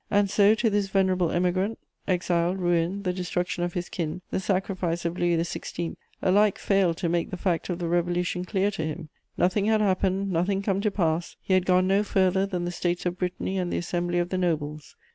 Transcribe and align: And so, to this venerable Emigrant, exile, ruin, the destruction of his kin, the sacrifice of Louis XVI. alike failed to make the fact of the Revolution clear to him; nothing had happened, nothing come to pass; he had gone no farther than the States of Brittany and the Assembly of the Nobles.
And 0.09 0.31
so, 0.31 0.55
to 0.55 0.67
this 0.71 0.87
venerable 0.87 1.29
Emigrant, 1.29 1.77
exile, 2.07 2.55
ruin, 2.55 3.03
the 3.03 3.13
destruction 3.13 3.63
of 3.63 3.73
his 3.73 3.87
kin, 3.87 4.23
the 4.31 4.39
sacrifice 4.39 5.05
of 5.05 5.15
Louis 5.15 5.37
XVI. 5.37 5.95
alike 6.23 6.57
failed 6.57 6.97
to 6.97 7.07
make 7.07 7.29
the 7.29 7.37
fact 7.37 7.69
of 7.69 7.77
the 7.77 7.87
Revolution 7.87 8.43
clear 8.43 8.71
to 8.71 8.83
him; 8.83 9.09
nothing 9.37 9.65
had 9.65 9.79
happened, 9.79 10.31
nothing 10.31 10.63
come 10.63 10.81
to 10.81 10.89
pass; 10.89 11.35
he 11.39 11.53
had 11.53 11.67
gone 11.67 11.85
no 11.85 12.01
farther 12.01 12.47
than 12.47 12.65
the 12.65 12.71
States 12.71 13.05
of 13.05 13.19
Brittany 13.19 13.59
and 13.59 13.71
the 13.71 13.77
Assembly 13.77 14.17
of 14.17 14.29
the 14.29 14.39
Nobles. 14.39 14.95